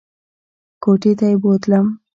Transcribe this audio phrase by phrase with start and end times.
[0.83, 1.87] کوټې ته یې بوتلم!